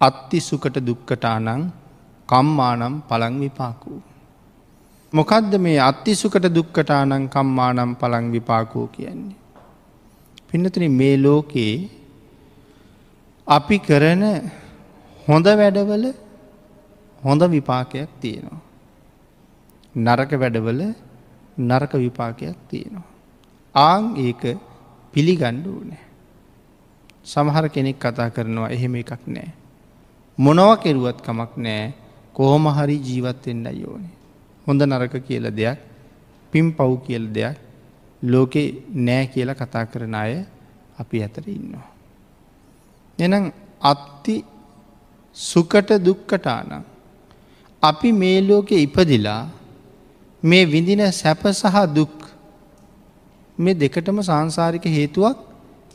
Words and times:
අත්ති 0.00 0.38
සුකට 0.40 0.76
දුක්කටානං 0.86 1.72
කම්මානම් 2.28 2.94
පළං 3.08 3.34
විපාකූ. 3.40 4.00
මොකදද 5.12 5.52
මේ 5.58 5.78
අත්තිසුකට 5.80 6.46
දුක්කටානං 6.54 7.28
කම්මානම් 7.28 7.90
පළං 7.96 8.26
විපාකෝ 8.32 8.86
කියන්නේ. 8.86 9.36
පින්නතුන 10.48 10.84
මේ 10.90 11.16
ලෝකයේ 11.16 11.88
අපි 13.46 13.76
කරන 13.78 14.24
හොඳ 15.28 15.46
වැඩවල 15.60 16.04
හොඳ 17.22 17.42
විපාකයක් 17.48 18.10
තියෙනවා. 18.20 18.60
නරක 19.94 20.32
වැඩවල 20.34 20.80
නරක 21.58 21.92
විපාකයක් 21.96 22.56
තියෙනවා. 22.68 23.06
ආං 23.74 24.04
ඒක 24.16 24.42
පිළිගණ්ඩ 25.14 25.66
නෑ. 25.90 26.02
සමහර 27.24 27.64
කෙනෙක් 27.68 27.96
කතා 27.98 28.28
කරනවා 28.30 28.68
එහෙම 28.68 28.94
එකක් 28.94 29.22
නෑ. 29.26 29.65
මොනව 30.38 30.70
කෙරුවත් 30.82 31.18
කමක් 31.20 31.52
නෑ 31.58 31.92
කොහොම 32.34 32.64
හරි 32.68 32.96
ජීවත්වෙන්න 32.98 33.66
යෝනේ. 33.74 34.14
හොඳ 34.66 34.82
නරක 34.82 35.14
කියල 35.26 35.46
දෙයක් 35.50 35.78
පින් 36.52 36.66
පව් 36.72 36.90
කියල 37.06 37.24
දෙයක් 37.28 37.56
ලෝකෙ 38.22 38.62
නෑ 39.06 39.26
කියලා 39.26 39.54
කතා 39.54 39.84
කරන 39.84 40.14
අය 40.14 40.34
අපි 40.98 41.22
ඇතර 41.22 41.44
ඉන්නවා. 41.48 41.88
එනම් 43.18 43.52
අත්ති 43.82 44.36
සුකට 45.36 45.90
දුක්කටානම්. 45.98 46.84
අපි 47.82 48.12
මේ 48.12 48.38
ලෝකෙ 48.42 48.76
ඉපදිලා 48.76 49.42
මේ 50.42 50.64
විඳින 50.64 51.02
සැප 51.12 51.42
සහ 51.52 51.76
දුක් 51.94 52.16
මේ 53.58 53.74
දෙකටම 53.74 54.20
සංසාරික 54.22 54.84
හේතුවක් 54.88 55.38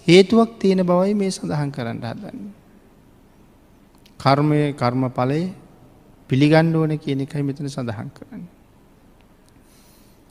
හේතුවක් 0.07 0.49
තියෙන 0.59 0.81
බවයි 0.83 1.13
මේ 1.13 1.31
සඳහන් 1.31 1.71
කරන්න 1.71 2.01
හදන්න. 2.03 2.60
කර්මය 4.21 4.61
කර්ම 4.73 5.03
පලය 5.09 5.41
පිළිගණ්ඩ 6.29 6.75
ඕන 6.75 6.93
කියන 6.97 7.21
එකයි 7.25 7.43
මෙතන 7.43 7.67
සඳහන් 7.67 8.09
කරන්න. 8.09 8.43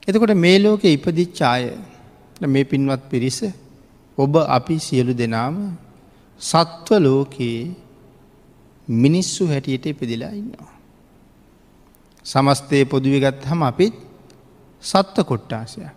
එතකොට 0.07 0.33
මේ 0.35 0.57
ලෝකෙ 0.59 0.89
ඉපදිච්චාය 0.89 1.63
මේ 2.47 2.63
පින්වත් 2.63 3.03
පිරිස 3.09 3.39
ඔබ 4.17 4.33
අපි 4.49 4.75
සියලු 4.79 5.13
දෙනාම 5.13 5.55
සත්ව 6.41 6.89
ලෝකයේ 6.99 7.61
මිනිස්සු 8.87 9.43
හැටියට 9.47 9.85
ඉපදිලා 9.85 10.31
ඉන්නවා. 10.31 10.71
සමස්තය 12.25 12.85
පොදුවගත් 12.85 13.45
හම 13.45 13.61
අපිත් 13.63 13.95
සත්ව 14.83 15.23
කොට්ටාසයක්. 15.23 15.91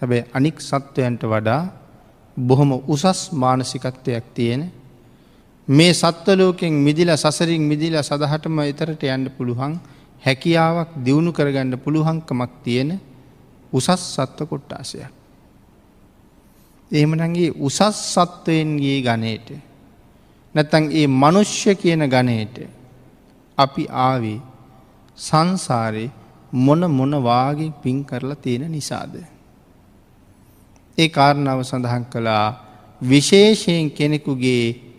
හැබැ 0.00 0.22
අනික් 0.34 0.56
සත්වයන්ට 0.60 1.22
වඩා 1.24 1.62
බොහොම 2.36 2.70
උසස් 2.88 3.20
මානසිකත්වයක් 3.34 4.24
තියෙන 4.34 4.62
මේ 5.70 5.92
සත්වලෝකෙන් 5.92 6.74
මිදිල 6.78 7.10
සසරින් 7.14 7.62
මිදිල 7.62 7.94
සදහටම 8.00 8.58
එතරට 8.62 9.02
යන්න 9.06 9.30
පුළුවන් 9.30 9.74
හැකියාවක් 10.22 10.90
දියුණු 10.98 11.30
කරගන්න 11.30 11.78
පුළුවන්කමක් 11.78 12.52
තියෙන 12.64 12.90
උසස් 13.72 13.88
සත්ව 13.88 14.46
කොට්ටාසයක්. 14.46 15.12
එහෙමනගේ 16.90 17.54
උසස් 17.58 17.80
සත්වයෙන්ගේ 18.08 18.98
ගනයට 19.00 19.48
නැතන් 20.54 20.84
ඒ 20.92 21.06
මනුෂ්‍ය 21.06 21.74
කියන 21.76 22.02
ගණයට 22.08 22.56
අපි 23.58 23.86
ආවේ 24.02 24.40
සංසාරය 25.18 26.06
මොන 26.52 26.82
මොනවාගේ 26.90 27.72
පින් 27.82 28.04
කරලා 28.04 28.34
තියෙන 28.34 28.66
නිසාද. 28.68 29.14
ඒ 30.98 31.08
කාරණාව 31.08 31.60
සඳහන් 31.62 32.04
කළා 32.06 32.46
විශේෂයෙන් 33.00 33.90
කෙනෙකුගේ 33.90 34.89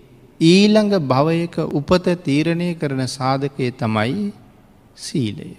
ඊළඟ 0.41 0.93
භවයක 1.01 1.57
උපත 1.69 2.05
තීරණය 2.25 2.69
කරන 2.75 3.01
සාධකය 3.07 3.71
තමයි 3.71 4.31
සීලය. 4.97 5.49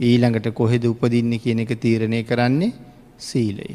ඊළඟට 0.00 0.48
කොහෙද 0.52 0.84
උපදින්න 0.84 1.38
කියන 1.38 1.60
එක 1.60 1.72
තීරණය 1.78 2.22
කරන්නේ 2.24 2.72
සීලය. 3.18 3.68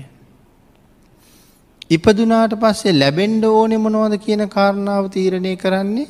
ඉපදුනාට 1.89 2.53
පස්සේ 2.55 2.93
ලැබෙන්ඩ 2.93 3.45
ඕනෙ 3.45 3.77
මොනවද 3.77 4.15
කියන 4.19 4.43
කාරණාව 4.47 5.07
තීරණය 5.09 5.55
කරන්නේ 5.55 6.07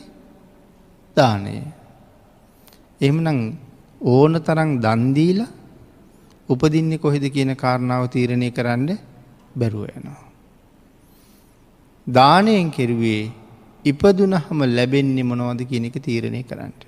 දානය. 1.18 1.62
එමනං 3.02 3.40
ඕන 4.02 4.34
තරං 4.40 4.72
දන්දීල 4.80 5.46
උපදින්න 6.50 6.98
කොහෙද 6.98 7.26
කියන 7.30 7.54
කාරණාව 7.56 8.10
තීරණය 8.10 8.50
කරන්න 8.50 8.98
බැරුව 9.56 9.86
යනවා. 9.90 10.26
දානයෙන් 12.08 12.72
කෙරුවේ 12.72 13.41
ඉපදුනහම 13.86 14.60
ලැබෙන්නේ 14.70 15.24
මොනවද 15.24 15.62
කියන 15.70 15.86
එක 15.86 15.98
තීරණය 16.00 16.44
කරන්නට. 16.44 16.82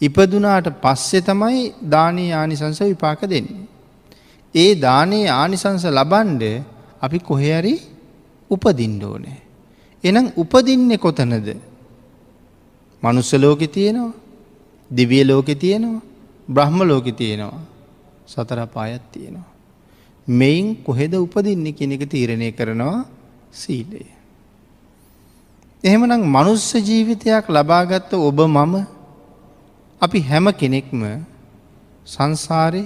ඉපදුනාට 0.00 0.68
පස්සෙ 0.82 1.20
තමයි 1.20 1.62
දානී 1.88 2.32
ආනිසංස 2.32 2.80
විපාක 2.82 3.22
දෙන්නේ. 3.24 3.68
ඒ 4.54 4.70
දානයේ 4.76 5.28
ආනිසංස 5.32 5.84
ලබන්ඩ 5.90 6.42
අපි 7.00 7.18
කොහෙරි 7.20 7.74
උපදින්ඩෝනෑ. 8.50 9.38
එනම් 10.04 10.26
උපදින්නේ 10.36 10.98
කොතනද. 10.98 11.48
මනුස්ස 13.02 13.32
ලෝකෙ 13.34 13.66
තියෙනවා 13.68 14.12
දිවිය 14.90 15.24
ලෝකෙ 15.24 15.54
තියෙනවා 15.54 16.02
බ්‍රහ්ම 16.48 16.78
ලෝකෙ 16.82 17.12
තියෙනවා 17.12 17.62
සතර 18.26 18.60
පායත් 18.66 19.04
තියෙනවා. 19.12 19.48
මෙයින් 20.28 20.68
කොහෙද 20.78 21.14
උපදින්න 21.14 21.66
කෙනෙක 21.72 22.04
තීරණය 22.06 22.52
කරනවා 22.52 23.06
සීලය. 23.52 24.04
එහෙමනම් 25.84 26.22
මනුස්ස 26.26 26.66
ජීවිතයක් 26.80 27.44
ලබාගත්ත 27.46 28.12
ඔබ 28.18 28.38
මම 28.46 28.74
අපි 30.00 30.18
හැම 30.20 30.46
කෙනෙක්ම 30.52 31.00
සංසාරය 32.06 32.84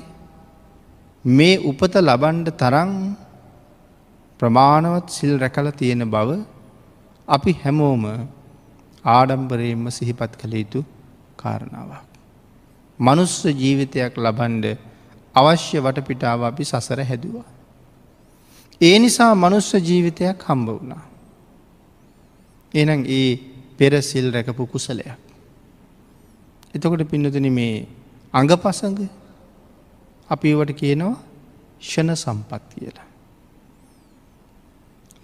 මේ 1.24 1.60
උපත 1.60 1.94
ලබන්ඩ 1.98 2.48
තරං 2.52 2.90
ප්‍රමාණවත් 4.40 5.06
සිල් 5.08 5.32
රැකල 5.38 5.68
තියෙන 5.70 6.02
බව 6.06 6.30
අපි 7.28 7.52
හැමෝම 7.62 8.04
ආඩම්බරයෙන්ම 9.04 9.84
සිහිපත් 9.88 10.32
කළ 10.34 10.54
යුතු 10.54 10.80
කාරණාවක්. 11.36 12.08
මනුස්ස 13.00 13.36
ජීවිතයක් 13.54 14.12
ලබන්ඩ 14.16 14.66
අවශ්‍ය 15.34 15.78
වටපිටාව 15.78 16.40
අපි 16.42 16.64
සසර 16.64 17.00
හැදවා. 17.02 17.46
ඒ 18.80 18.96
නිසා 18.98 19.32
මනුස්ස 19.36 19.70
ජීවිතයක් 19.80 20.42
හම්බ 20.42 20.68
වුණා. 20.70 21.07
එනම් 22.74 23.04
ඒ 23.08 23.36
පෙර 23.78 24.02
සිල් 24.02 24.32
රැකපු 24.32 24.66
කුසලයක්. 24.66 25.08
එතකොට 26.74 27.02
පින්නතුන 27.04 27.48
මේ 27.50 27.86
අඟ 28.34 28.52
පසඟ 28.54 29.08
අපිවට 30.28 30.72
කියනවා 30.72 31.16
ෂණ 31.80 32.14
සම්පත් 32.14 32.62
කියලා. 32.70 33.06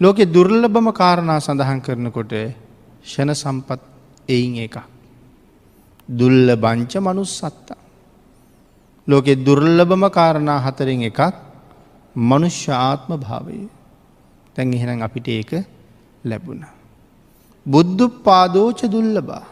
ලෝකෙ 0.01 0.25
දුර්ලභම 0.25 0.87
කාරණා 0.91 1.39
සඳහන් 1.39 1.81
කරනකොට 1.81 2.33
ෂණ 3.03 3.31
සම්පත් 3.33 3.81
එයින් 4.29 4.55
එක. 4.57 4.77
දුල්ල 6.09 6.49
බංච 6.55 6.93
මනුස් 6.97 7.33
සත්තා. 7.39 7.77
ලෝකෙ 9.07 9.33
දුර්ලභම 9.37 10.03
කාරණා 10.09 10.59
හතරෙන් 10.59 11.03
එකක් 11.03 11.21
මනුෂ්‍ය 12.15 12.71
ආත්ම 12.73 13.11
භාවය 13.17 13.59
තැන් 14.55 14.73
එහෙනම් 14.73 15.01
අපිට 15.01 15.27
ඒක 15.29 15.51
ලැබුණ. 16.23 16.74
බුද්ධ 17.65 18.03
පාදෝච 18.23 18.81
දුල්ලබා 18.87 19.43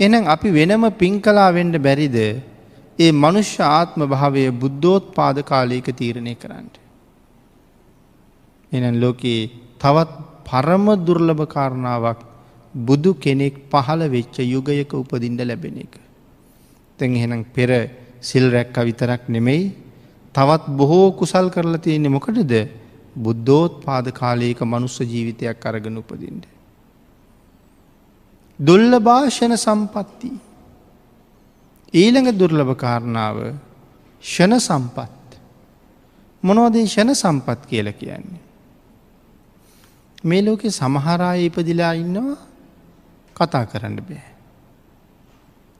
එනම් 0.00 0.26
අපි 0.26 0.50
වෙනම 0.50 0.84
පින් 0.92 1.20
කලා 1.20 1.52
වෙන්ඩ 1.52 1.76
බැරිද 1.78 2.16
ඒ 2.98 3.10
මනුෂ්‍ය 3.14 3.62
ආත්ම 3.62 4.00
භාවය 4.06 4.44
බුද්ධෝත් 4.52 5.14
පාද 5.14 5.36
කාලයක 5.42 5.86
තීරණය 5.92 6.34
කරන්නට. 6.34 6.76
එන 8.72 9.00
ලෝකයේ 9.00 9.50
තවත් 9.78 10.10
පරම 10.44 10.86
දුර්ලභ 10.98 11.44
කාරණාවක් 11.46 12.20
බුදු 12.74 13.10
කෙනෙක් 13.16 13.54
පහළ 13.70 14.02
වෙච්ච 14.08 14.36
යුගයක 14.44 14.92
උපදින්ට 14.92 15.40
ලැබෙන 15.42 15.76
එක. 15.76 15.94
තැන් 16.98 17.10
එහෙනම් 17.12 17.44
පෙර 17.46 17.70
සිල් 18.20 18.50
රැක්ක 18.50 18.76
විතරක් 18.80 19.22
නෙමෙයි 19.28 19.62
තවත් 20.34 20.64
බොහෝ 20.70 21.06
කුසල් 21.12 21.46
කරලා 21.50 21.78
තියෙන්නේ 21.78 22.10
මොකටද 22.10 22.52
බුද්ධෝත් 23.16 23.74
පාද 23.84 24.06
කාලයක 24.12 24.60
මනුස්ස 24.62 24.98
ජීවිතයක් 25.02 25.64
අරගෙන 25.64 25.98
උපදින්ට. 25.98 26.53
දුල්ල 28.58 29.00
භාෂණ 29.00 29.56
සම්පත්ති. 29.56 30.30
ඊළඟ 31.94 32.30
දුර්ලභ 32.32 32.74
කාරණාව 32.76 33.54
ෂණ 34.22 34.60
සම්පත්. 34.60 35.38
මොනෝදේ 36.42 36.86
ෂණ 36.86 37.14
සම්පත් 37.14 37.66
කියල 37.66 37.92
කියන්නේ. 37.92 38.40
මේ 40.24 40.42
ලෝකෙ 40.42 40.70
සමහරාය 40.70 41.46
ඉපදිලා 41.46 41.92
ඉන්නවා 41.94 42.38
කතා 43.36 43.66
කරන්න 43.66 43.98
බෑ. 44.00 44.24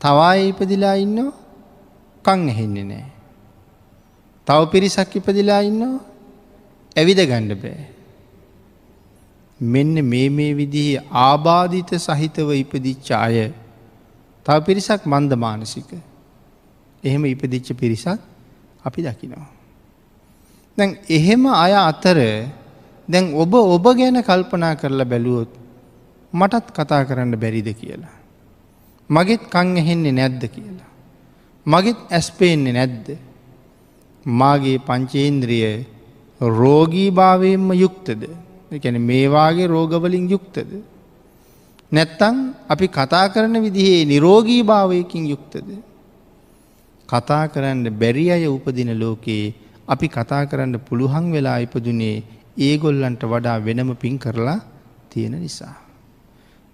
තවාය 0.00 0.48
ඉපදිලා 0.48 0.94
ඉන්න 0.96 1.32
කං 2.24 2.48
එහෙන්නේ 2.48 2.84
නෑ. 2.84 3.06
තව 4.46 4.60
පිරිසක් 4.70 5.16
ඉපදිලා 5.16 5.60
ඉන්නවා 5.60 6.02
ඇවිද 6.96 7.20
ගණ්ඩ 7.22 7.62
බෑ. 7.62 7.93
මෙන්න 9.60 9.94
මේ 10.04 10.28
මේ 10.28 10.52
විදිහේ 10.52 11.04
ආබාධිත 11.10 11.90
සහිතව 11.96 12.50
ඉපදිච්ච 12.54 13.10
අය 13.12 13.52
තව 14.46 14.56
පිරිසක් 14.60 15.06
මන්ද 15.06 15.32
මානසික 15.36 15.90
එහෙම 17.04 17.24
ඉපදිච්ච 17.24 17.68
පිරිසක් 17.72 18.20
අපි 18.84 19.00
දකිනවා. 19.02 19.48
දැන් 20.78 20.98
එහෙම 21.08 21.46
අය 21.46 21.72
අතර 21.72 22.18
දැන් 23.08 23.34
ඔබ 23.34 23.54
ඔබ 23.54 23.84
ගැන 23.94 24.22
කල්පනා 24.22 24.74
කරලා 24.74 25.04
බැලුවොත් 25.04 25.50
මටත් 26.32 26.66
කතා 26.72 27.04
කරන්න 27.04 27.34
බැරිද 27.34 27.68
කියලා. 27.72 28.16
මගෙත් 29.10 29.42
කං 29.48 29.76
ඇහෙන්නේ 29.76 30.12
නැද්ද 30.12 30.42
කියලා. 30.46 30.90
මගෙත් 31.66 31.98
ඇස්පේන්නේ 32.10 32.72
නැද්ද. 32.72 33.06
මාගේ 34.26 34.78
පංචේන්ද්‍රිය 34.78 35.86
රෝගී 36.40 37.10
භාවයෙන්ම 37.10 37.68
යුක්තද 37.74 38.22
එකැන 38.74 38.98
මේවාගේ 39.02 39.66
රෝගවලින් 39.66 40.26
යුක්තද. 40.30 40.70
නැත්තං 41.92 42.36
අපි 42.68 42.86
කතා 42.88 43.26
කරන 43.28 43.56
විදිහේ 43.62 44.04
නිරෝගී 44.04 44.62
භාවයකින් 44.62 45.24
යුක්තද. 45.26 45.68
කතා 47.08 47.44
කරන්න 47.48 47.86
බැරි 47.92 48.26
අය 48.30 48.44
උපදින 48.48 48.90
ලෝකයේ 48.98 49.54
අපි 49.88 50.08
කතා 50.08 50.42
කරන්න 50.46 50.76
පුළුවන් 50.80 51.26
වෙලා 51.32 51.58
ඉපදුනේ 51.58 52.16
ඒගොල්ලන්ට 52.58 53.22
වඩා 53.24 53.58
වෙනම 53.60 53.90
පින් 53.96 54.18
කරලා 54.18 54.60
තියෙන 55.10 55.36
නිසා. 55.36 55.74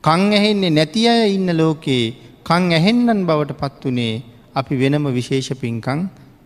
කං 0.05 0.23
ඇහෙන්නේ 0.33 0.71
නැති 0.71 1.03
අය 1.09 1.35
ඉන්න 1.37 1.51
ලෝකයේ 1.57 2.05
කං 2.45 2.73
ඇහෙන්නන් 2.73 3.27
බවට 3.27 3.59
පත් 3.61 3.83
වනේ 3.87 4.15
අපි 4.55 4.75
වෙනම 4.83 5.07
විශේෂ 5.11 5.51
පින්කං 5.63 6.01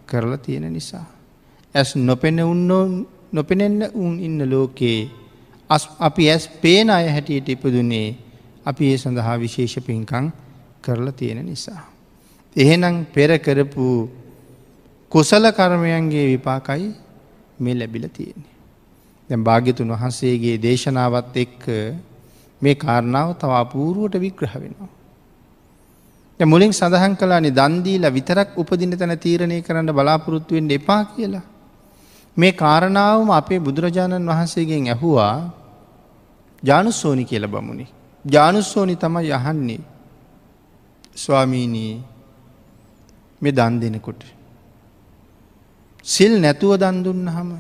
කරලා 0.06 0.39
තියෙන 0.39 0.67
නිසා. 0.73 1.06
ඇස් 1.75 1.91
නොපෙන 1.99 2.39
උන්නෝ 2.45 2.85
නොපෙනෙන්න 3.33 3.81
උන් 3.95 4.12
ඉන්න 4.21 4.41
ලෝකයේ 4.51 5.11
අපි 5.70 6.31
ඇස් 6.31 6.49
පේන 6.62 6.90
අය 6.90 7.08
හැටියට 7.08 7.49
ඉපදුනේ 7.49 8.16
අපි 8.66 8.93
ඒ 8.93 8.96
සඳහා 8.96 9.37
විශේෂ 9.38 9.76
පින්කං 9.81 10.32
කරලා 10.82 11.12
තියෙන 11.12 11.46
නිසා. 11.46 11.82
එහෙනම් 12.56 13.05
පෙර 13.06 13.38
කරපු 13.38 14.08
කුසල 15.12 15.44
කර්මයන්ගේ 15.50 16.26
විපාකයි 16.26 16.93
මේ 17.58 17.75
ලැබිල 17.75 18.08
තියෙන්නේ. 18.08 18.52
දැම් 19.31 19.44
භාග්‍යතුන් 19.44 19.88
වහන්සේගේ 19.88 20.56
දේශනාවත් 20.58 21.37
එක්ක 21.37 21.64
මේ 22.62 22.75
කාරණාව 22.76 23.37
තව 23.38 23.50
අපූරුවට 23.55 24.20
විග්‍රහ 24.20 24.55
වෙනවා. 24.55 24.90
මුලින් 26.40 26.72
සඳහන් 26.72 27.17
කලානි 27.17 27.50
දන්දීල 27.50 28.05
විතරක් 28.10 28.58
උපදින 28.58 28.93
තැන 28.93 29.17
තීරණය 29.17 29.62
කරන්න 29.62 29.90
බලාපොරොත්තුවෙන් 29.90 30.70
එපා 30.70 31.02
කියලා. 31.06 31.43
මේ 32.36 32.52
කාරණාවම 32.52 33.31
අපේ 33.31 33.60
බුදුරජාණන් 33.60 34.31
වහන්සේගෙන් 34.31 34.88
ඇහුවා 34.88 35.36
ජානුස්සෝනි 36.62 37.25
කියල 37.25 37.46
බමුණි. 37.46 37.86
ජානුස්සෝනි 38.25 38.96
තමයි 38.96 39.31
යහන්නේ 39.31 39.81
ස්වාමීනී 41.14 41.92
මෙ 43.42 43.50
දන් 43.52 43.75
දෙනකොට. 43.81 44.22
සිල් 46.04 46.32
නැතුව 46.40 46.75
දන් 46.76 47.04
දුන්න 47.04 47.28
හම 47.28 47.50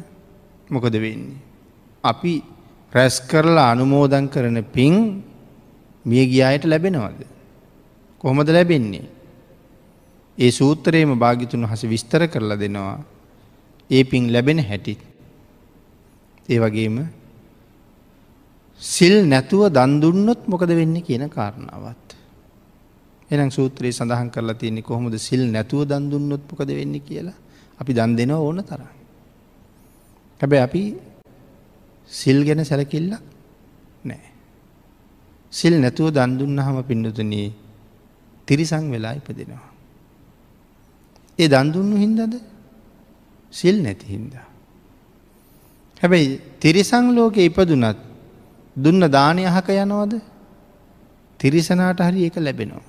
මොකද 0.70 0.94
වෙන්නේ. 0.96 1.38
අපි 2.04 2.34
රැස් 2.92 3.20
කරලා 3.22 3.70
අනුමෝදන් 3.70 4.26
කරන 4.28 4.58
පින් 4.66 4.94
මිය 6.04 6.26
ගියායට 6.26 6.64
ලැබෙනවද. 6.64 7.20
කොහොමද 8.20 8.48
ලැබෙන්නේ. 8.48 9.06
ඒ 10.38 10.50
සූත්‍රයේම 10.50 11.14
භාගිතුන් 11.14 11.64
හස 11.64 11.82
විස්තර 11.84 12.22
කරලා 12.26 12.58
දෙනවා 12.58 13.13
ඒ 13.90 14.04
පින් 14.04 14.32
ලැබෙන 14.32 14.58
හැටිත්. 14.60 15.00
ඒ 16.48 16.58
වගේම 16.58 16.96
සිල් 18.80 19.14
නැතුව 19.26 19.68
දන්දුන්නොත් 19.68 20.48
මොකද 20.48 20.70
වෙන්න 20.70 20.96
කියන 21.02 21.24
කාරණාවත්. 21.28 22.08
එනම් 23.30 23.50
සූත්‍රයේ 23.50 23.92
සඳහන් 23.92 24.28
කරලා 24.30 24.54
තියන්නේ 24.54 24.82
කොහොමද 24.82 25.16
සිල් 25.18 25.42
නැතුව 25.46 25.82
දන්දුන්නොත් 25.84 26.42
මොකද 26.50 26.70
වෙන්න 26.70 26.94
කියලා 27.00 27.36
අපි 27.78 27.92
දන් 27.92 28.16
දෙනවා 28.16 28.40
ඕන 28.40 28.58
තරම්. 28.62 28.90
හැබැ 30.40 30.60
අපි 30.60 30.82
සිල් 32.10 32.38
ගැන 32.44 32.64
සැලකිල්ල 32.64 33.10
නෑ. 34.04 34.24
සිල් 35.52 35.74
නැතුව 35.80 36.08
දන්දුන්න 36.10 36.58
හම 36.58 36.78
පින්නතුනී 36.82 37.48
තිරිසං 38.48 38.84
වෙලා 38.90 39.14
ඉපදෙනවා. 39.14 39.68
ඒ 41.38 41.48
දන්දුන්නු 41.48 41.96
හින්දද 41.96 42.34
සිල් 43.54 43.76
නැති 43.82 44.06
හින්දා. 44.06 44.46
හැබැයි 46.00 46.40
තිරිසං 46.60 47.06
ලෝක 47.14 47.36
ඉපදුනත් 47.38 47.98
දුන්න 48.76 49.02
දානය 49.08 49.42
අහක 49.46 49.68
යනවද 49.74 50.14
තිරිසනාට 51.40 52.00
හරි 52.00 52.26
එක 52.28 52.36
ලැබෙනවා. 52.38 52.84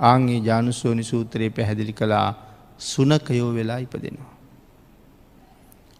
ආංගේ 0.00 0.40
ජානුස්සෝනි 0.40 1.04
සූත්‍රයේ 1.04 1.50
පැහැදිලි 1.50 1.92
කළා 1.92 2.28
සුනකයෝ 2.80 3.50
වෙලා 3.54 3.78
ඉපදෙනවා. 3.78 4.34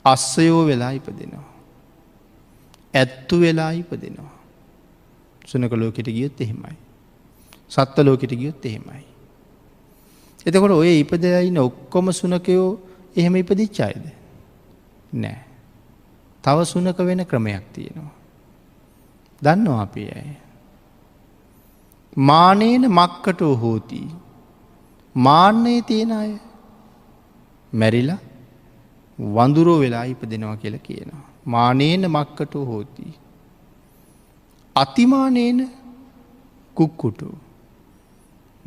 අස්සයෝ 0.05 0.63
වෙලා 0.67 0.93
ඉපදෙනවා. 0.93 1.47
ඇත්තු 2.95 3.41
වෙලා 3.41 3.73
ඉපදෙනවා. 3.73 4.35
සුනක 5.45 5.73
ලෝකෙට 5.75 6.09
ගියොත් 6.09 6.41
එහෙමයි. 6.41 6.77
සත්ත 7.71 7.99
ලෝකෙට 7.99 8.33
ගියොත් 8.33 8.67
එහෙමයි. 8.67 9.05
එතකොට 10.47 10.73
ඔය 10.73 10.93
ඉපදයින 11.01 11.59
ඔක්කොම 11.59 12.13
සුනකයෝ 12.13 12.71
එහෙම 13.17 13.37
ඉපදිච්චායිද. 13.37 14.03
නෑ. 15.15 15.45
තව 16.43 16.63
සුනක 16.63 16.99
වෙන 16.99 17.25
ක්‍රමයක් 17.25 17.63
තියෙනවා. 17.73 18.11
දන්නවා 19.43 19.83
අපේ 19.83 20.09
ඇය. 20.09 20.33
මානේන 22.17 22.81
මක්කටෝ 22.81 23.55
හෝති. 23.55 24.11
මාන්නයේ 25.17 25.83
තියෙන 25.83 26.13
අය 26.13 26.39
මැරිලා 27.75 28.19
වඳුරෝ 29.21 29.79
වෙලා 29.79 30.05
ඉපදෙනවා 30.05 30.57
කියලා 30.57 30.79
කියනවා. 30.79 31.31
මානේන 31.47 32.11
මක්කටෝ 32.11 32.65
හෝති. 32.65 33.15
අතිමානේන 34.77 35.71
කුක්කුටු. 36.75 37.39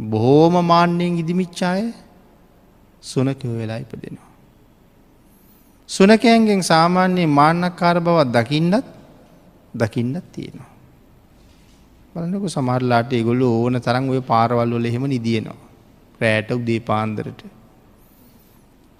බොහෝම 0.09 0.65
මාන්‍යයෙන් 0.65 1.17
ඉදිමිච්චාය 1.17 1.93
සුනකව 3.01 3.57
වෙලා 3.57 3.77
ඉපදෙනවා. 3.77 4.30
සුනකයන්ගෙන් 5.91 6.61
සාමාන්‍යයේ 6.63 7.29
මාන්නක්කාර 7.29 7.97
බවත් 7.99 8.29
දකින්නත් 8.35 8.85
දකින්නත් 9.73 10.25
තියෙනවා. 10.31 10.69
බලන්නක 12.13 12.45
සමරලාට 12.49 13.11
ගොල්ල 13.21 13.41
ඕන 13.43 13.75
තරන් 13.77 14.09
ඔය 14.09 14.21
පාරවල්වල 14.23 14.85
එහෙම 14.85 15.05
නිදියනවා. 15.05 15.59
රෑට 16.21 16.51
උදේ 16.51 16.79
පාන්දරට. 16.81 17.41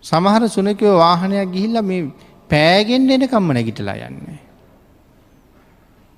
සමහර 0.04 0.44
සුනකව 0.50 0.84
වාහනයක් 0.98 1.50
ගිහිල්ල 1.50 1.82
මේ 1.84 2.02
පෑගෙන් 2.50 3.10
එනකම්ම 3.10 3.52
නැගිටලා 3.52 3.98
යන්නේ. 4.08 4.40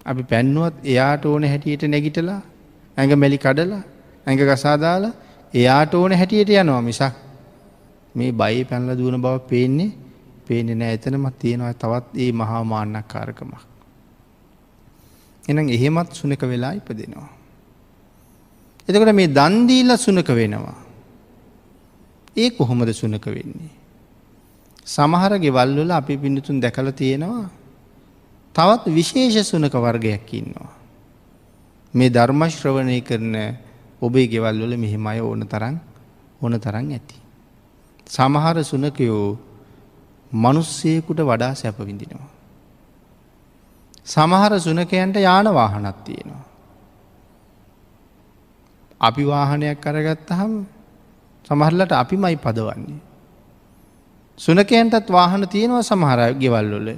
අපි 0.06 0.24
පැන්නුවත් 0.26 0.76
එයාට 0.84 1.26
ඕන 1.26 1.44
හැටියට 1.46 1.84
නැගිටලා 1.86 2.42
ඇඟ 2.98 3.14
මැලි 3.16 3.38
කඩලා 3.38 3.84
ඇඟ 4.28 4.44
ගසාදාලා 4.44 5.14
එයාට 5.54 5.94
ඕන 5.94 6.14
හැටියට 6.14 6.50
යනවා 6.56 6.82
මිසක් 6.84 7.14
මේ 8.16 8.32
බයි 8.34 8.64
පැන්ල 8.66 8.90
දුවන 8.94 9.22
බව 9.22 9.36
පේන්නේ 9.50 9.92
පේනෙ 10.48 10.76
නෑ 10.76 10.94
එතනමත් 10.94 11.40
තියෙනවා 11.40 11.74
තවත් 11.76 12.18
ඒ 12.18 12.32
මහා 12.34 12.64
මාන්නක් 12.66 13.08
කාරකමක්. 13.08 13.62
එනම් 15.44 15.70
එහෙමත් 15.70 16.12
සුනක 16.14 16.42
වෙලා 16.44 16.74
ඉපදෙනවා. 16.74 17.30
එතකට 18.88 19.14
මේ 19.14 19.28
දන්දීල 19.30 19.98
සුනක 19.98 20.30
වෙනවා. 20.32 20.78
ඒ 22.36 22.50
කොහොමද 22.52 22.94
සුනක 22.94 23.26
වෙන්නේ. 23.28 23.72
සමහර 24.86 25.40
ගෙවල්වල 25.40 25.92
අපි 25.92 26.18
පිඳතුන් 26.18 26.60
දැකල 26.60 26.92
තියෙනවා 26.92 27.50
තවත් 28.56 28.84
විශේෂ 28.90 29.48
සුනක 29.48 29.74
වර්ගයක් 29.76 30.34
ඉන්නවා. 30.34 30.72
මේ 31.94 32.10
ධර්මශ්‍රවණය 32.10 33.02
කරන 33.02 33.36
ඔබේ 34.02 34.28
ගෙවල්වල 34.28 34.78
මෙහෙම 34.78 35.08
අය 35.08 35.20
ඕන 35.22 35.46
තරන් 35.46 35.76
ඕන 36.42 36.60
තරන් 36.60 36.92
ඇති. 36.92 37.18
සමහර 38.08 38.64
සුනකයෝ 38.64 39.38
මනුස්සයකුට 40.34 41.20
වඩා 41.22 41.54
සැප 41.54 41.78
විඳිනවා. 41.80 42.30
සමහර 44.06 44.60
සුනකයන්ට 44.60 45.16
යාන 45.18 45.48
වාහනත් 45.52 46.04
තියෙනවා. 46.04 46.44
අපි 49.02 49.24
වාහනයක් 49.26 49.82
කරගත්තහම 49.82 50.52
සමහරලට 51.46 51.92
අපි 51.94 52.18
මයි 52.18 52.38
පදවන්නේ. 52.38 53.02
සුනකයන්ටත් 54.38 55.10
වාහන 55.10 55.48
තියෙනවා 55.48 55.84
සමහර 55.84 56.20
ගෙවල්ලොල 56.34 56.90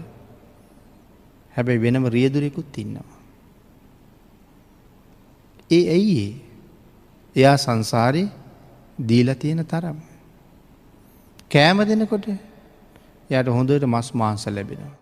හැබැයි 1.54 1.82
වෙනම 1.82 2.06
රියදුරෙකුත් 2.08 2.77
ඉන්නවා. 2.77 3.20
ඒ 5.72 5.84
ඇයි 5.89 6.18
ඒ 6.18 6.34
එයා 7.36 7.58
සංසාරය 7.58 8.24
දීල 9.00 9.30
තියෙන 9.36 9.65
තරම්. 9.65 9.98
කෑම 11.51 11.77
දෙනකොට 11.84 12.27
යට 13.29 13.48
හොඳට 13.48 13.86
මස් 13.86 14.08
මාංස 14.13 14.46
ලැබෙනවා. 14.48 14.96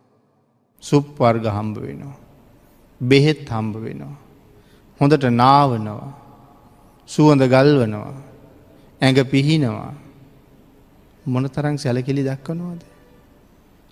සුප් 0.84 1.08
වර්ග 1.20 1.46
හම්බ 1.48 1.78
වෙනවා. 1.78 2.16
බෙහෙත් 3.02 3.50
හම්බ 3.50 3.76
වෙනවා. 3.76 4.16
හොඳට 5.02 5.26
නාවනවා. 5.32 6.12
සුවඳ 7.10 7.44
ගල්වනවා. 7.54 8.14
ඇඟ 9.02 9.22
පිහිනවා. 9.26 9.94
මොන 11.26 11.46
තරං 11.46 11.78
සැලකිලි 11.78 12.24
දක්වනවාද. 12.24 12.82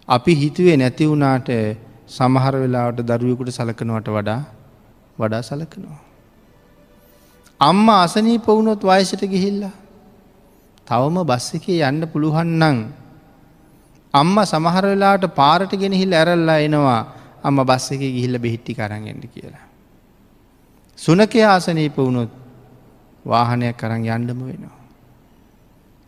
අපි 0.07 0.31
හිතුවේ 0.35 0.77
නැති 0.77 1.07
වුණාට 1.07 1.49
සමහර 2.07 2.55
වෙලාවට 2.63 3.03
දරුවෙකුට 3.09 3.51
සලකනවට 3.51 4.07
වඩා 4.09 4.41
වඩා 5.19 5.41
සලකනවා. 5.41 5.99
අම්ම 7.59 7.87
අසනීප 7.89 8.47
වුණොත් 8.47 8.83
වයසට 8.83 9.23
ගිහිල්ලා. 9.33 9.75
තවම 10.87 11.17
බස් 11.25 11.47
එකේ 11.55 11.79
යන්න 11.89 12.07
පුළුවන්නන්. 12.13 12.79
අම්ම 14.13 14.35
සමහර 14.43 14.85
වෙලාට 14.85 15.25
පාරට 15.35 15.73
ගෙනහිල් 15.73 16.13
ඇරල්ලා 16.13 16.59
එනවා 16.59 17.01
අම්ම 17.43 17.57
බස් 17.63 17.91
එක 17.91 18.01
ගිහිල්ල 18.07 18.37
බෙහිට්ටි 18.37 18.73
කරගෙන්ට 18.73 19.25
කියලා. 19.27 19.65
සුනකය 20.97 21.41
ආසනීප 21.45 21.97
වුණොත් 21.97 22.31
වාහනයක් 23.25 23.77
කරං 23.77 24.05
යන්ඩම 24.07 24.39
වෙනවා. 24.41 24.77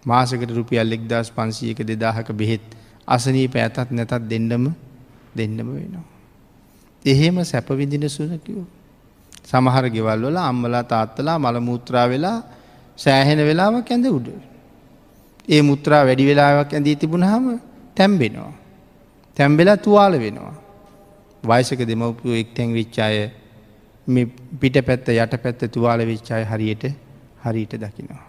මාසකට 0.06 0.52
රුපියල් 0.52 0.92
එක්දස් 0.92 1.32
පන්සියක 1.32 1.80
දෙදාහක 1.82 2.30
බෙහෙත් 2.34 2.66
අසනීප 3.08 3.56
ඇතත් 3.56 3.92
නැතත් 3.92 4.14
දෙන්නම 4.24 4.66
දෙන්නම 5.34 5.68
වෙනවා. 5.70 6.06
එහෙම 7.06 7.36
සැපවිඳින 7.44 8.10
සුනකිවෝ. 8.10 8.68
සමහර 9.44 9.86
ගෙවල් 9.90 10.22
වල 10.22 10.38
අම්මලා 10.40 10.84
තාත්තලා 10.86 11.38
මළමුූත්‍රා 11.38 12.08
වෙලා 12.10 12.40
සෑහෙන 12.98 13.40
වෙලාවක් 13.40 13.90
ඇඳ 13.90 14.06
උඩ. 14.08 14.28
ඒ 15.48 15.62
මුත්‍රා 15.62 16.06
වැඩි 16.06 16.26
වෙලාවක් 16.26 16.74
ඇඳී 16.74 16.96
තිබුණ 16.96 17.24
හම 17.24 17.46
තැම්බෙනවා. 17.98 18.54
තැම්බෙලා 19.38 19.78
තුවාල 19.78 20.14
වෙනවා. 20.20 20.54
වයිසක 21.44 21.82
දෙමවපියෝ 21.82 22.36
එක්තැන් 22.36 22.74
විච්චාය 22.74 23.32
පිට 24.60 24.78
පැත්ත 24.86 25.08
යට 25.10 25.34
පැත්ත 25.44 25.72
තුවාල 25.72 26.00
විච්චාය 26.02 26.44
හරියට 26.44 26.86
හරිට 27.44 27.74
දකිනවා. 27.76 28.24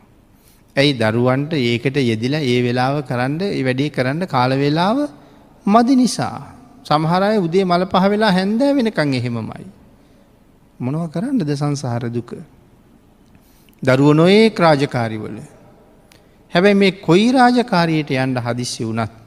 ඇයි 0.76 0.94
දරුවන්ට 0.94 1.52
ඒකට 1.54 1.97
යෙදිලා 2.02 2.42
ඒ 2.42 2.59
වෙලාව 2.62 3.02
කරන්න 3.02 3.38
වැඩේ 3.64 3.90
කරන්න 3.90 4.26
කාලවෙලාව 4.26 4.99
මදි 5.66 5.97
නිසා. 5.97 6.38
සමහරය 6.85 7.38
උදේ 7.38 7.64
මල 7.64 7.87
පහ 7.87 8.11
වෙලා 8.11 8.33
හැන්දෑ 8.33 8.75
වෙනකං 8.75 9.14
එහෙමමයි. 9.14 9.66
මොනව 10.80 11.11
කරන්නද 11.11 11.50
සංසාර 11.54 12.11
දුක. 12.11 12.30
දරුව 13.83 14.14
නොඒ 14.14 14.50
ක්‍රාජකාරිවල. 14.50 15.37
හැබැයි 16.52 16.75
මේ 16.75 16.92
කොයි 17.00 17.28
රාජකාරයට 17.33 18.11
යන්ඩ 18.12 18.38
හදිස්සි 18.38 18.85
වුනත් 18.85 19.24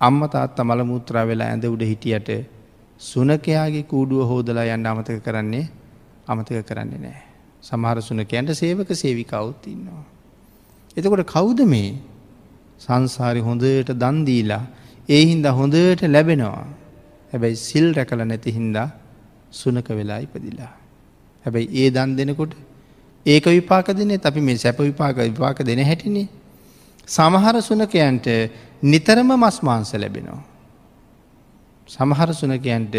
අම්ම 0.00 0.20
තාත්ත 0.28 0.58
මළමුත්‍රා 0.60 1.24
වෙලා 1.26 1.48
ඇඳ 1.52 1.64
උඩ 1.64 1.82
හිටියට 1.82 2.30
සුනකයාගේ 3.00 3.84
කූඩුව 3.84 4.22
හෝදලා 4.30 4.64
යන්න 4.74 4.86
අමතක 4.86 5.18
කරන්නේ 5.26 5.66
අමතක 6.26 6.60
කරන්නේ 6.68 7.00
නෑ. 7.00 7.20
සමහර 7.62 7.98
සුනකයන්ට 8.00 8.52
සේවක 8.54 8.90
සේවිකවුත් 8.94 9.66
ඉන්නවා. 9.66 10.04
එතකොට 10.96 11.24
කෞුද 11.26 11.60
මේ 11.66 11.90
සංසාරි 12.80 13.40
හොඳට 13.40 13.92
දන්දීලා 13.94 14.64
ඒ 15.08 15.22
හින්දා 15.26 15.52
හොඳට 15.52 16.02
ලැබෙනවා. 16.06 16.66
හැබැයි 17.32 17.56
සිල් 17.58 17.86
රැකල 17.94 18.24
නැති 18.24 18.56
හින්දා 18.58 18.88
සුනක 19.52 19.88
වෙලා 19.90 20.20
ඉපදිලා. 20.26 20.72
හැබැයි 21.44 21.68
ඒ 21.80 21.90
දන් 21.90 22.16
දෙනකොට 22.16 22.52
ඒක 23.26 23.44
විපාක 23.46 23.88
දෙනෙ 23.92 24.16
අපි 24.22 24.40
මේ 24.40 24.56
සැප 24.56 24.78
විපාක 24.80 25.16
විපාක 25.18 25.58
දෙන 25.62 25.84
හැටිනේ. 25.84 26.28
සමහර 27.08 27.56
සුනකයන්ට 27.60 28.26
නිතරම 28.82 29.30
මස් 29.34 29.62
මාංස 29.62 29.92
ලැබෙනවා. 29.94 30.42
සමහර 31.88 32.30
සුනකයන්ට 32.32 32.94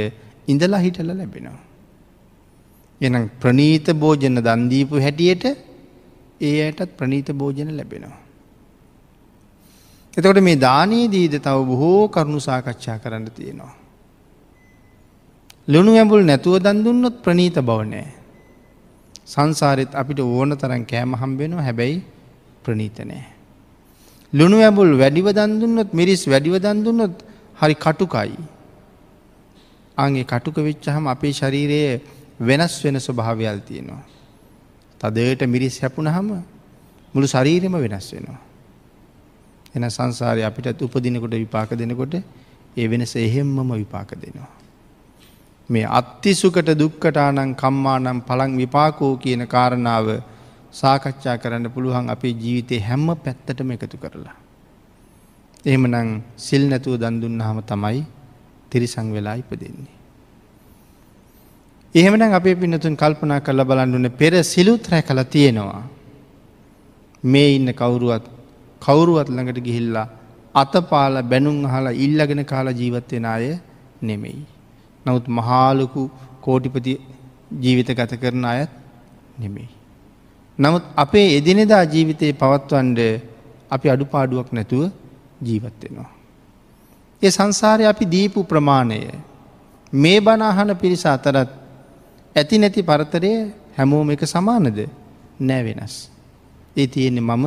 ඉඳලා 0.48 0.80
හිටල 0.80 1.12
ලැබෙනවා. 1.12 1.60
එනම් 3.02 3.30
ප්‍රනීත 3.40 3.88
භෝජන 3.94 4.38
දන්දීපු 4.40 4.96
හැටියට 4.98 5.46
ඒ 6.42 6.58
අයටත් 6.64 6.98
ප්‍රනීත 6.98 7.30
භෝජන 7.32 7.72
ලැබෙනවා. 7.72 8.18
එතකොට 10.14 10.42
මේ 10.42 10.56
දානයේදීද 10.58 11.36
තව 11.40 11.58
බොහෝ 11.66 12.10
කරුණු 12.10 12.40
සාකච්ඡා 12.40 13.00
කරන්න 13.00 13.28
තියෙනවා. 13.32 13.74
ලුණු 15.68 15.92
ඇඹුල් 15.96 16.24
නැතුව 16.24 16.60
දන්දුන්නොත් 16.60 17.22
ප්‍රනීත 17.24 17.58
බවනෑ. 17.62 18.08
සංසාරෙත් 19.26 19.96
අපිට 19.96 20.20
ඕන 20.20 20.58
තරන් 20.58 20.84
කෑම 20.86 21.16
හම්බෙනවා 21.16 21.64
හැබැයි 21.64 22.04
ප්‍රනීතනෑ. 22.64 23.31
ලුණු 24.34 24.58
ඇබුල් 24.60 24.92
වැඩිව 24.98 25.28
දන්දුන්නොත් 25.30 25.94
මිරිස් 25.94 26.24
වැඩිව 26.28 26.56
දන්දුන්නොත් 26.58 27.16
හරි 27.58 27.76
කටුකයි. 27.76 28.38
අගේ 29.98 30.24
කටුක 30.24 30.58
වෙච්චහම 30.58 31.06
අපේ 31.08 31.34
ශරීරයේ 31.34 32.02
වෙනස් 32.40 32.74
වෙන 32.84 32.98
ස්වභාවයල් 32.98 33.60
තියෙනවා. 33.62 34.04
තදයට 35.02 35.44
මිරිස් 35.46 35.76
හැපුණ 35.80 36.08
හම 36.08 36.30
මුළු 37.14 37.28
ශරීරම 37.28 37.76
වෙනස් 37.78 38.08
වෙනවා. 38.14 38.40
එන 39.76 39.84
සංසාරය 39.90 40.44
අපිට 40.44 40.82
උපදිනකොට 40.82 41.34
විපාක 41.34 41.70
දෙනකොට 41.74 42.16
ඒ 42.78 42.88
වෙනස 42.88 43.16
එහෙම්මම 43.18 43.70
විපාක 43.74 44.12
දෙනවා. 44.16 44.52
මේ 45.70 45.86
අත්තිසුකට 45.92 46.70
දුක්කටානං 46.74 47.56
කම්මානම් 47.56 48.20
පළං 48.22 48.52
විපාකෝ 48.58 49.14
කියන 49.18 49.44
කාරණාව 49.48 50.08
සාකච්ඡා 50.74 51.38
කරන්න 51.38 51.68
පුළුවන් 51.70 52.10
අපේ 52.10 52.34
ජීවිතය 52.34 52.80
හැම්ම 52.80 53.08
පැත්තටම 53.16 53.72
එකතු 53.72 53.98
කරලා. 53.98 54.36
එහෙමනං 55.66 56.12
සිල් 56.38 56.64
නැතුව 56.70 56.96
දන්දුන්න 56.98 57.42
හම 57.42 57.60
තමයි 57.64 58.04
තිරිසං 58.70 59.08
වෙලා 59.16 59.36
ඉපදෙන්නේ. 59.36 59.96
එහෙමන 61.96 62.24
අපේ 62.32 62.56
පිනතුන් 62.56 62.96
කල්පනා 62.96 63.40
කල්ල 63.40 63.64
බලන්නුන 63.64 64.08
පෙර 64.12 64.34
සිලුත් 64.44 64.88
රැ 64.92 65.02
කළ 65.02 65.24
තියෙනවා. 65.26 65.84
මේ 67.24 67.50
ඉන්න 67.58 67.70
කවුරුවත් 67.74 68.26
කවුරුවත් 68.82 69.30
ළඟට 69.30 69.60
ගිහිල්ලා 69.68 70.08
අතපාල 70.56 71.16
බැනුම් 71.24 71.60
හලා 71.66 71.98
ඉල්ලගෙන 72.06 72.44
කාලා 72.46 72.74
ජීවත්වෙන 72.74 73.26
අය 73.26 73.46
නෙමෙයි. 74.02 74.42
නමුත් 75.06 75.28
මහාලොකු 75.30 76.02
කෝටිපති 76.42 76.94
ජීවිත 77.64 77.90
ගත 77.92 78.14
කරන 78.22 78.46
අයත් 78.46 78.72
නෙමෙයි. 79.40 79.81
නමුත් 80.62 80.84
අපේ 80.96 81.28
එදිනෙදා 81.38 81.84
ජීවිතයේ 81.86 82.34
පවත්වන්ඩ 82.34 83.00
අපි 83.72 83.88
අඩුපාඩුවක් 83.90 84.50
නැතුව 84.52 84.84
ජීවත්වෙනවා. 85.42 86.12
ඒ 87.22 87.32
සංසාරය 87.32 87.86
අපි 87.86 88.06
දීපු 88.06 88.44
ප්‍රමාණය 88.44 89.00
මේ 89.94 90.20
බනාහන 90.22 90.72
පිරිස 90.76 91.06
අතරත් 91.06 91.50
ඇති 92.36 92.56
නැති 92.58 92.82
පරතරය 92.84 93.32
හැමෝම 93.78 94.12
එක 94.12 94.24
සමානද 94.26 94.78
නෑ 95.42 95.62
වෙනස්. 95.64 95.96
ඒ 96.76 96.88
තියෙන්නේ 96.88 97.28
මම 97.30 97.46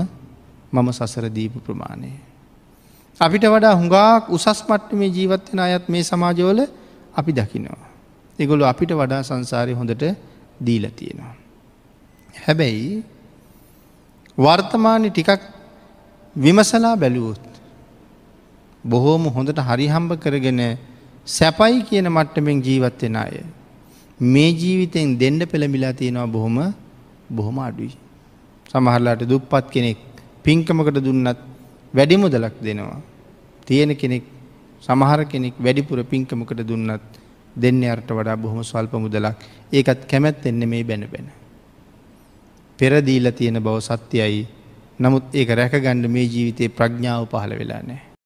මම 0.72 0.88
සසර 0.92 1.26
දීපු 1.30 1.58
ප්‍රමාණය. 1.60 2.10
අපිට 3.20 3.44
වඩා 3.46 3.74
හුඟක් 3.74 4.28
උසස් 4.28 4.60
මට්ටමේ 4.64 5.10
ජීවත්වෙන 5.10 5.60
අයත් 5.60 5.86
මේ 5.88 6.02
සමාජවල 6.02 6.60
අපි 7.14 7.32
දකිනවා. 7.32 7.88
එගොලු 8.38 8.64
අපිට 8.64 8.90
වඩා 8.92 9.22
සංසාරය 9.22 9.72
හොඳට 9.72 10.04
දීල 10.60 10.86
තියෙනවා. 10.90 11.43
හැබැයි 12.44 13.02
වර්තමානය 14.38 15.10
ටිකක් 15.10 15.42
විමසලා 16.36 16.96
බැලුවොත්. 16.96 17.44
බොහෝම 18.84 19.24
හොඳට 19.36 19.60
හරිහම්බ 19.68 20.10
කරගෙන 20.14 20.60
සැපයි 21.26 21.82
කියන 21.88 22.08
මට්ටමෙන් 22.08 22.62
ජීවත්වෙන 22.66 23.16
අය. 23.16 23.36
මේ 24.20 24.50
ජීවිතයෙන් 24.52 25.18
දෙන්න 25.18 25.40
පෙළමිලා 25.52 25.92
තියෙනවා 25.92 26.26
බොහොම 26.26 26.58
බොහොම 27.30 27.58
අඩුයි. 27.58 27.94
සමහරලාට 28.70 29.22
දුප්පත් 29.24 29.66
කෙනෙක් 29.70 29.98
පින්කමකට 30.44 30.98
දුන්නත් 31.06 31.38
වැඩි 31.94 32.16
මුදලක් 32.16 32.56
දෙනවා. 32.62 33.00
තියෙන 33.66 33.96
කෙනෙක් 33.96 34.24
සමහර 34.82 35.24
කෙනෙක් 35.24 35.54
වැඩිපුර 35.58 36.04
පින්කමකට 36.04 36.60
දුන්නත් 36.68 37.02
දෙන්න 37.56 37.80
අර්ට 37.84 38.10
වඩා 38.10 38.36
බොහොම 38.36 38.60
ස්වල්ප 38.62 38.92
මුදලක් 39.04 39.36
ඒකත් 39.72 40.04
කැමැත් 40.10 40.46
එන්න 40.46 40.68
මේ 40.68 40.84
බැන 40.84 41.08
බැන. 41.12 41.26
පෙරදීල 42.78 43.30
තියෙන 43.32 43.62
බව 43.62 43.76
සත්‍යයයි 43.80 44.42
නමුත් 45.00 45.34
ඒක 45.34 45.50
රැකගණ්ඩ 45.50 46.08
මේ 46.08 46.26
ජීවිතයේ 46.26 46.68
ප්‍රඥාව 46.70 47.24
පහළ 47.26 47.54
වෙලා 47.58 47.82
නෑ. 47.82 48.13